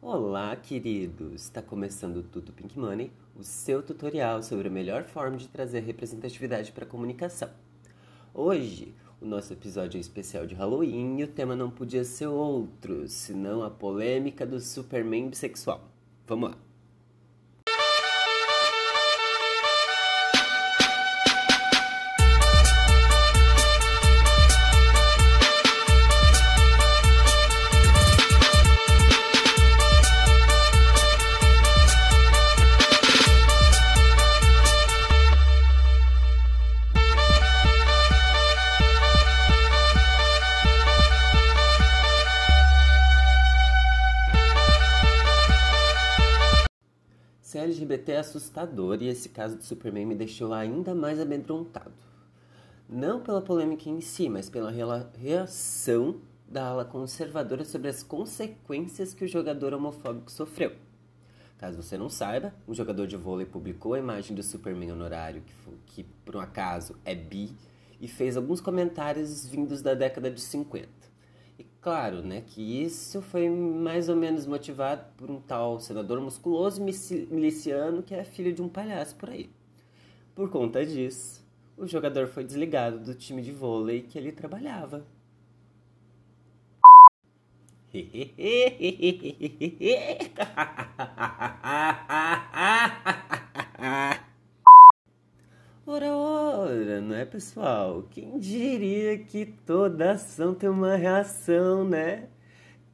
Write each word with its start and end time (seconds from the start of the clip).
Olá, 0.00 0.54
queridos! 0.54 1.42
Está 1.42 1.62
começando 1.62 2.18
o 2.18 2.22
Tudo 2.22 2.52
Pink 2.52 2.78
Money, 2.78 3.10
o 3.34 3.42
seu 3.42 3.82
tutorial 3.82 4.42
sobre 4.42 4.68
a 4.68 4.70
melhor 4.70 5.04
forma 5.04 5.38
de 5.38 5.48
trazer 5.48 5.80
representatividade 5.80 6.70
para 6.70 6.84
a 6.84 6.88
comunicação. 6.88 7.48
Hoje, 8.32 8.94
o 9.20 9.26
nosso 9.26 9.54
episódio 9.54 9.96
é 9.96 10.00
especial 10.00 10.46
de 10.46 10.54
Halloween 10.54 11.18
e 11.18 11.24
o 11.24 11.28
tema 11.28 11.56
não 11.56 11.70
podia 11.70 12.04
ser 12.04 12.26
outro, 12.26 13.08
senão 13.08 13.62
a 13.62 13.70
polêmica 13.70 14.46
do 14.46 14.60
Superman 14.60 15.30
bissexual. 15.30 15.88
Vamos 16.26 16.50
lá! 16.50 16.65
LGBT 47.66 48.12
é 48.12 48.18
assustador 48.18 49.02
e 49.02 49.08
esse 49.08 49.28
caso 49.28 49.56
do 49.56 49.64
Superman 49.64 50.06
me 50.06 50.14
deixou 50.14 50.52
ainda 50.52 50.94
mais 50.94 51.20
amedrontado. 51.20 51.92
Não 52.88 53.20
pela 53.20 53.42
polêmica 53.42 53.88
em 53.90 54.00
si, 54.00 54.28
mas 54.28 54.48
pela 54.48 54.70
reação 55.18 56.20
da 56.48 56.68
ala 56.68 56.84
conservadora 56.84 57.64
sobre 57.64 57.88
as 57.88 58.02
consequências 58.02 59.12
que 59.12 59.24
o 59.24 59.28
jogador 59.28 59.74
homofóbico 59.74 60.30
sofreu. 60.30 60.72
Caso 61.58 61.82
você 61.82 61.98
não 61.98 62.08
saiba, 62.08 62.54
um 62.68 62.74
jogador 62.74 63.06
de 63.06 63.16
vôlei 63.16 63.46
publicou 63.46 63.94
a 63.94 63.98
imagem 63.98 64.36
do 64.36 64.42
Superman 64.42 64.92
honorário, 64.92 65.42
que, 65.42 65.54
que 65.86 66.04
por 66.24 66.36
um 66.36 66.40
acaso 66.40 66.94
é 67.04 67.14
bi, 67.14 67.50
e 68.00 68.06
fez 68.06 68.36
alguns 68.36 68.60
comentários 68.60 69.46
vindos 69.46 69.82
da 69.82 69.94
década 69.94 70.30
de 70.30 70.40
50. 70.40 70.88
Claro, 71.86 72.20
né, 72.20 72.42
que 72.44 72.82
isso 72.82 73.22
foi 73.22 73.48
mais 73.48 74.08
ou 74.08 74.16
menos 74.16 74.44
motivado 74.44 75.04
por 75.16 75.30
um 75.30 75.40
tal 75.40 75.78
senador 75.78 76.20
musculoso 76.20 76.82
miliciano 76.82 78.02
que 78.02 78.12
é 78.12 78.24
filho 78.24 78.52
de 78.52 78.60
um 78.60 78.68
palhaço 78.68 79.14
por 79.14 79.30
aí. 79.30 79.48
Por 80.34 80.50
conta 80.50 80.84
disso, 80.84 81.46
o 81.76 81.86
jogador 81.86 82.26
foi 82.26 82.42
desligado 82.42 82.98
do 82.98 83.14
time 83.14 83.40
de 83.40 83.52
vôlei 83.52 84.02
que 84.02 84.18
ele 84.18 84.32
trabalhava. 84.32 85.06
Ora, 95.86 96.14
ora, 96.14 97.00
não 97.00 97.14
é 97.14 97.24
pessoal? 97.36 98.02
Quem 98.10 98.38
diria 98.38 99.18
que 99.18 99.44
toda 99.44 100.12
ação 100.12 100.54
tem 100.54 100.70
uma 100.70 100.96
reação, 100.96 101.84
né? 101.86 102.30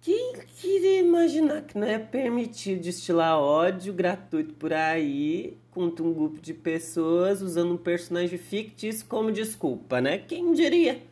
Quem 0.00 0.32
queria 0.56 1.00
imaginar 1.00 1.62
que 1.62 1.76
não 1.76 1.88
é 1.88 1.98
permitido 1.98 2.82
destilar 2.82 3.36
ódio 3.36 3.92
gratuito 3.92 4.54
por 4.54 4.72
aí 4.72 5.58
contra 5.72 6.04
um 6.04 6.14
grupo 6.14 6.40
de 6.40 6.54
pessoas 6.54 7.42
usando 7.42 7.72
um 7.72 7.76
personagem 7.76 8.38
fictício 8.38 9.04
como 9.06 9.32
desculpa, 9.32 10.00
né? 10.00 10.18
Quem 10.18 10.52
diria? 10.52 11.02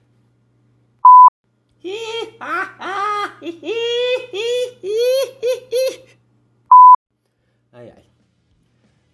Ai, 7.73 7.91
ai. 7.91 8.05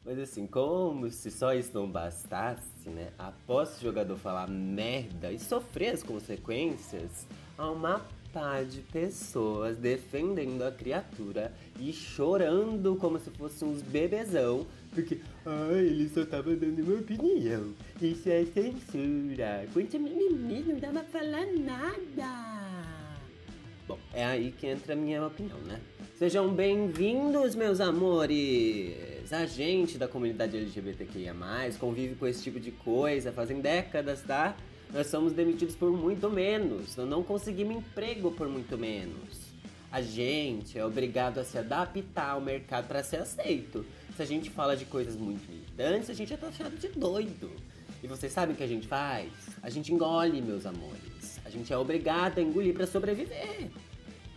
Mas 0.05 0.19
assim, 0.33 0.47
como 0.47 1.11
se 1.11 1.31
só 1.31 1.55
isso 1.55 1.71
não 1.75 1.87
bastasse, 1.87 2.89
né? 2.89 3.11
Após 3.19 3.77
o 3.77 3.83
jogador 3.83 4.17
falar 4.17 4.49
merda 4.49 5.31
e 5.31 5.39
sofrer 5.39 5.91
as 5.91 6.03
consequências, 6.03 7.27
há 7.59 7.71
uma 7.71 8.01
pá 8.33 8.63
de 8.63 8.81
pessoas 8.81 9.77
defendendo 9.77 10.63
a 10.63 10.73
criatura 10.73 11.53
e 11.79 11.93
chorando 11.93 12.97
como 12.97 13.19
se 13.19 13.29
fossem 13.31 13.69
uns 13.69 13.83
bebezão, 13.83 14.67
porque, 14.95 15.21
ai, 15.45 15.81
ele 15.81 16.09
só 16.09 16.25
tava 16.25 16.57
dando 16.57 16.83
uma 16.83 17.01
opinião. 17.01 17.75
Isso 18.01 18.31
é 18.31 18.47
censura. 18.47 19.67
Quanto 19.75 20.01
mimimi, 20.01 20.63
não 20.63 20.79
dá 20.79 20.89
pra 20.89 21.05
falar 21.05 21.47
nada. 21.47 22.72
Bom, 23.87 23.99
é 24.15 24.25
aí 24.25 24.53
que 24.53 24.67
entra 24.67 24.93
a 24.93 24.97
minha 24.97 25.27
opinião, 25.27 25.59
né? 25.59 25.81
Sejam 26.17 26.49
bem-vindos, 26.55 27.57
meus 27.57 27.81
amores! 27.81 29.33
A 29.33 29.45
gente 29.45 29.99
da 29.99 30.07
comunidade 30.07 30.57
LGBTQIA, 30.57 31.35
convive 31.81 32.15
com 32.15 32.27
esse 32.27 32.43
tipo 32.43 32.61
de 32.61 32.71
coisa 32.71 33.33
fazem 33.33 33.61
décadas, 33.61 34.23
tá? 34.23 34.57
Nós 34.93 35.09
somos 35.09 35.33
demitidos 35.33 35.75
por 35.75 35.91
muito 35.91 36.31
menos, 36.31 36.95
nós 36.97 37.09
não 37.09 37.25
conseguimos 37.25 37.77
emprego 37.77 38.31
por 38.31 38.49
muito 38.49 38.79
menos. 38.79 39.53
A 39.91 40.01
gente 40.01 40.79
é 40.79 40.85
obrigado 40.87 41.39
a 41.39 41.45
se 41.45 41.59
adaptar 41.59 42.31
ao 42.31 42.41
mercado 42.41 42.87
para 42.87 43.03
ser 43.03 43.17
aceito. 43.17 43.85
Se 44.17 44.23
a 44.23 44.27
gente 44.27 44.49
fala 44.49 44.77
de 44.77 44.85
coisas 44.85 45.17
muito 45.17 45.51
militantes, 45.51 46.09
a 46.09 46.15
gente 46.15 46.33
é 46.33 46.37
taxado 46.37 46.77
de 46.77 46.89
doido. 46.89 47.51
E 48.01 48.07
vocês 48.07 48.33
sabem 48.33 48.55
o 48.55 48.57
que 48.57 48.65
a 48.65 48.69
gente 48.69 48.87
faz? 48.87 49.31
A 49.61 49.69
gente 49.69 49.93
engole, 49.93 50.41
meus 50.41 50.67
amores. 50.67 51.32
Gente 51.53 51.73
é 51.73 51.77
obrigado 51.77 52.39
a 52.39 52.43
engolir 52.43 52.73
para 52.73 52.87
sobreviver. 52.87 53.69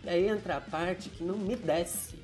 E 0.04 0.08
aí 0.08 0.28
entra 0.28 0.56
a 0.56 0.60
parte 0.60 1.08
que 1.08 1.24
não 1.24 1.38
me 1.38 1.56
desce. 1.56 2.16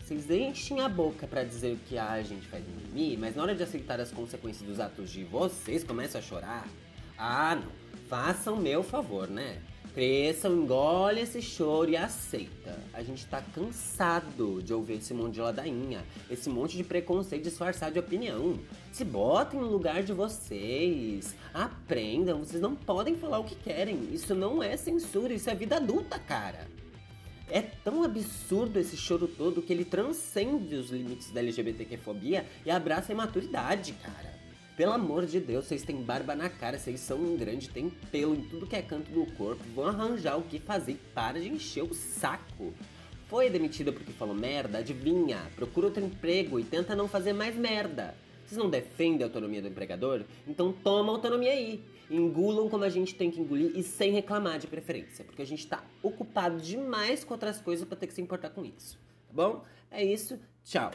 Vocês 0.00 0.30
enchem 0.30 0.80
a 0.80 0.88
boca 0.88 1.26
para 1.26 1.42
dizer 1.42 1.78
que 1.88 1.96
a 1.96 2.20
gente 2.22 2.46
faz 2.48 2.62
mimimi, 2.66 3.16
mas 3.16 3.34
na 3.34 3.42
hora 3.42 3.54
de 3.54 3.62
aceitar 3.62 3.98
as 3.98 4.10
consequências 4.10 4.68
dos 4.68 4.78
atos 4.78 5.10
de 5.10 5.24
vocês, 5.24 5.82
começam 5.82 6.20
a 6.20 6.22
chorar. 6.22 6.68
Ah, 7.16 7.56
não. 7.56 7.83
Façam 8.14 8.54
meu 8.54 8.84
favor, 8.84 9.28
né? 9.28 9.60
Cresçam, 9.92 10.54
engole 10.54 11.22
esse 11.22 11.42
choro 11.42 11.90
e 11.90 11.96
aceita. 11.96 12.78
A 12.92 13.02
gente 13.02 13.26
tá 13.26 13.42
cansado 13.42 14.62
de 14.62 14.72
ouvir 14.72 14.98
esse 14.98 15.12
monte 15.12 15.34
de 15.34 15.40
ladainha, 15.40 16.04
esse 16.30 16.48
monte 16.48 16.76
de 16.76 16.84
preconceito 16.84 17.42
disfarçado 17.42 17.94
de 17.94 17.98
opinião. 17.98 18.56
Se 18.92 19.04
botem 19.04 19.58
no 19.58 19.66
lugar 19.66 20.04
de 20.04 20.12
vocês, 20.12 21.34
aprendam, 21.52 22.38
vocês 22.38 22.62
não 22.62 22.76
podem 22.76 23.16
falar 23.16 23.40
o 23.40 23.44
que 23.44 23.56
querem. 23.56 24.08
Isso 24.12 24.32
não 24.32 24.62
é 24.62 24.76
censura, 24.76 25.34
isso 25.34 25.50
é 25.50 25.54
vida 25.56 25.74
adulta, 25.74 26.16
cara. 26.16 26.68
É 27.50 27.62
tão 27.62 28.04
absurdo 28.04 28.78
esse 28.78 28.96
choro 28.96 29.26
todo 29.26 29.60
que 29.60 29.72
ele 29.72 29.84
transcende 29.84 30.76
os 30.76 30.90
limites 30.90 31.32
da 31.32 31.40
LGBTQ-fobia 31.40 32.46
e 32.64 32.70
abraça 32.70 33.10
a 33.10 33.14
imaturidade, 33.14 33.92
cara. 33.94 34.43
Pelo 34.76 34.90
amor 34.90 35.24
de 35.24 35.38
Deus, 35.38 35.66
vocês 35.66 35.84
têm 35.84 36.02
barba 36.02 36.34
na 36.34 36.48
cara, 36.48 36.76
vocês 36.76 36.98
são 36.98 37.18
um 37.18 37.36
grande, 37.36 37.68
tem 37.68 37.90
pelo 38.10 38.34
em 38.34 38.42
tudo 38.42 38.66
que 38.66 38.74
é 38.74 38.82
canto 38.82 39.08
do 39.12 39.24
corpo, 39.34 39.62
vão 39.72 39.86
arranjar 39.86 40.36
o 40.36 40.42
que 40.42 40.58
fazer, 40.58 40.98
para 41.14 41.40
de 41.40 41.48
encher 41.48 41.84
o 41.84 41.94
saco. 41.94 42.74
Foi 43.28 43.48
demitida 43.48 43.92
porque 43.92 44.12
falou 44.12 44.34
merda? 44.34 44.78
Adivinha, 44.78 45.48
procura 45.54 45.86
outro 45.86 46.04
emprego 46.04 46.58
e 46.58 46.64
tenta 46.64 46.96
não 46.96 47.06
fazer 47.06 47.32
mais 47.32 47.54
merda. 47.54 48.16
Vocês 48.44 48.58
não 48.58 48.68
defendem 48.68 49.22
a 49.22 49.26
autonomia 49.26 49.62
do 49.62 49.68
empregador? 49.68 50.24
Então 50.46 50.72
toma 50.72 51.12
autonomia 51.12 51.52
aí. 51.52 51.84
Engulam 52.10 52.68
como 52.68 52.82
a 52.82 52.88
gente 52.88 53.14
tem 53.14 53.30
que 53.30 53.40
engolir 53.40 53.70
e 53.76 53.82
sem 53.82 54.10
reclamar 54.10 54.58
de 54.58 54.66
preferência, 54.66 55.24
porque 55.24 55.40
a 55.40 55.46
gente 55.46 55.66
tá 55.68 55.84
ocupado 56.02 56.60
demais 56.60 57.22
com 57.22 57.32
outras 57.32 57.60
coisas 57.60 57.86
para 57.86 57.96
ter 57.96 58.08
que 58.08 58.12
se 58.12 58.20
importar 58.20 58.50
com 58.50 58.64
isso. 58.64 58.98
Tá 59.28 59.32
bom? 59.32 59.64
É 59.88 60.04
isso. 60.04 60.36
Tchau. 60.64 60.90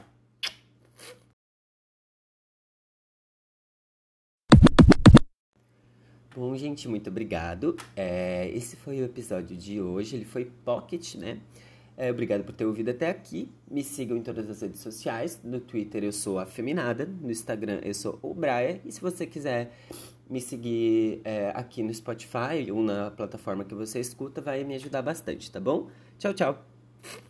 Bom, 6.39 6.55
gente, 6.55 6.87
muito 6.87 7.09
obrigado. 7.09 7.75
É, 7.97 8.49
esse 8.55 8.77
foi 8.77 9.01
o 9.01 9.03
episódio 9.03 9.57
de 9.57 9.81
hoje. 9.81 10.15
Ele 10.15 10.23
foi 10.23 10.45
pocket, 10.63 11.15
né? 11.15 11.37
É, 11.97 12.09
obrigado 12.09 12.45
por 12.45 12.55
ter 12.55 12.63
ouvido 12.65 12.91
até 12.91 13.09
aqui. 13.09 13.51
Me 13.69 13.83
sigam 13.83 14.15
em 14.15 14.21
todas 14.21 14.49
as 14.49 14.61
redes 14.61 14.79
sociais. 14.79 15.41
No 15.43 15.59
Twitter 15.59 16.01
eu 16.01 16.13
sou 16.13 16.39
Afeminada, 16.39 17.05
no 17.05 17.29
Instagram 17.29 17.81
eu 17.83 17.93
sou 17.93 18.17
o 18.21 18.33
Braia. 18.33 18.79
E 18.85 18.91
se 18.93 19.01
você 19.01 19.27
quiser 19.27 19.75
me 20.29 20.39
seguir 20.39 21.19
é, 21.25 21.51
aqui 21.53 21.83
no 21.83 21.93
Spotify 21.93 22.71
ou 22.71 22.81
na 22.81 23.11
plataforma 23.11 23.65
que 23.65 23.75
você 23.75 23.99
escuta, 23.99 24.39
vai 24.39 24.63
me 24.63 24.75
ajudar 24.75 25.01
bastante, 25.01 25.51
tá 25.51 25.59
bom? 25.59 25.89
Tchau, 26.17 26.33
tchau! 26.33 26.65